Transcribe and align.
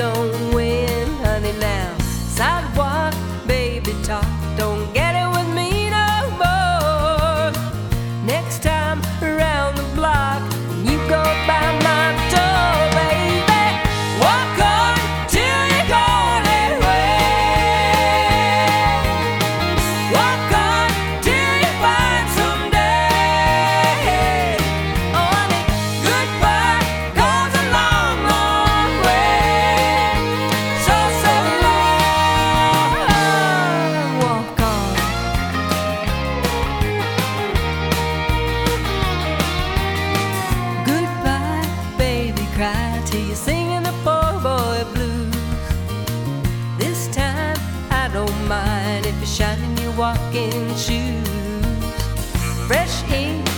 don't 0.00 0.54
wait. 0.54 0.69
See 43.20 43.28
you 43.28 43.34
singing 43.34 43.82
the 43.82 43.92
poor 44.04 44.40
boy 44.40 44.84
blues. 44.94 45.34
This 46.78 47.08
time 47.14 47.56
I 47.90 48.08
don't 48.12 48.48
mind 48.48 49.06
if 49.06 49.14
you're 49.16 49.26
shining 49.26 49.76
your 49.78 49.92
walking 49.92 50.74
shoes. 50.76 51.28
Fresh 52.66 53.02
ink 53.10 53.49